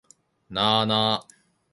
[0.49, 1.27] なあなあ